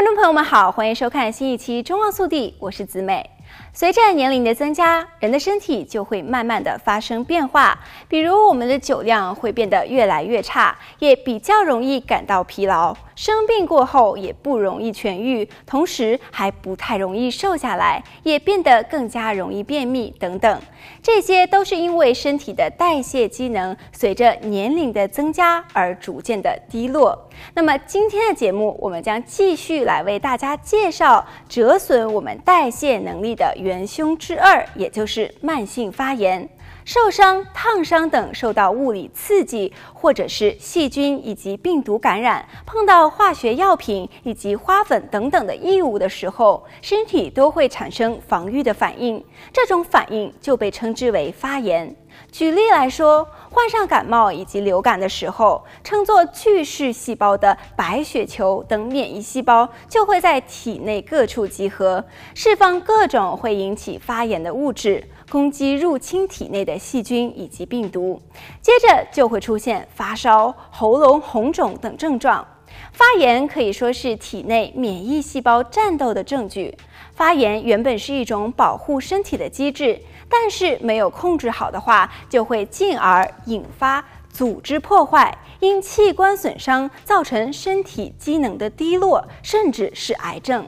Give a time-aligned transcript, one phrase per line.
[0.00, 3.28] 观众朋友们好，欢迎收看新一期《中望速递》，我是子美。
[3.70, 7.78] 随着年龄的增加，人的身体就会慢慢的发生变化，
[8.08, 12.96] 比如我们的酒量会变得越来越差，也比较容易感到疲劳。
[13.20, 20.62] 生病过后也不容易痊愈，同时还不太容易瘦下来，也变得更加容易便秘等等。
[21.02, 27.28] 这些都是因为身体的代谢机能随着年龄的增加而逐渐的低落。
[27.52, 36.48] 那么今天的节目，我们将继续来为大家介绍折损我们代谢能力的元凶之二，也就是慢性发炎。
[36.84, 51.94] 受伤、烫伤等受到物理刺激，或者是细菌以及病毒感染，碰到化学药品以及花粉等等的异物的时候，身体都会产生防御的反应，这种反应就被称之为发炎。
[52.32, 68.20] 举例来说，患上感冒以及流感的时候，称作巨噬细胞的白血球等免疫细胞就会在体内各处集合，释放各种会引起发炎的物质，攻击入侵体内的细菌以及病毒。
[68.60, 72.46] 接着就会出现发烧、喉咙红肿等症状。
[72.92, 76.76] 发炎可以说是体内免疫细胞战斗的证据。
[77.14, 90.66] 发炎原本是一种保护身体的机制，但是没有控制好的话，就会进而引发组织破坏，因器官损伤造成身体机能的低落，甚至是癌症。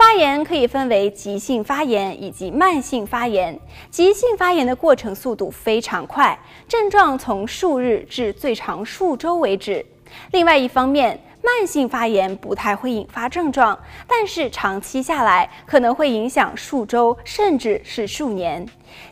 [0.00, 3.60] 发炎可以分为急性发炎以及慢性发炎。
[3.90, 9.84] 急性发炎的过程速度非常快，症状从数日至最长数周为止。
[10.32, 11.20] 另外一方面，
[11.50, 18.64] 慢性发炎不太会引发症状，但是长期下来可能会影响数周甚至是数年。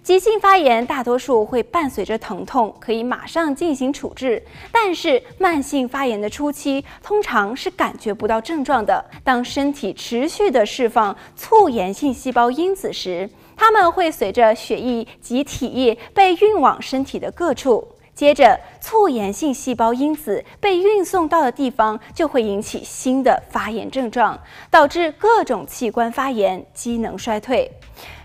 [0.04, 4.40] 急性发炎大多数会伴随着疼痛，可以马上进行处置。
[4.70, 9.04] 但是慢性发炎的初期通常是感觉不到症状的。
[9.24, 17.86] 当身体持续地释放促炎性细胞因子时，它们会随着血液及体液被运往身体的各处。
[18.18, 24.36] 接着，促炎性细胞因子被运送到的地方，就会引起新的发炎症状，
[24.72, 27.70] 导致各种器官发炎、机能衰退。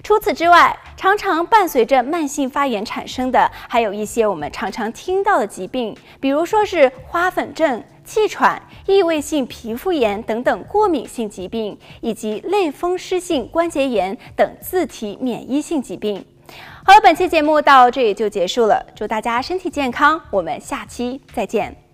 [0.02, 16.26] 除此之外，常常伴随着慢性发炎产生的，还有一些我们常常听到的疾病，比如说是花粉症、气喘、异位性皮肤炎等等过敏性疾病，以及类风湿性关节炎等自体免疫性疾病。
[16.86, 18.86] 好了，本期节目到这里就结束了。
[18.96, 21.93] 祝大家身体健康，我们下期再见。